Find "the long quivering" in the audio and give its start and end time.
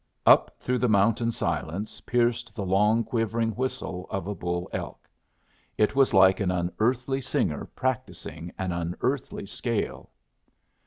2.55-3.51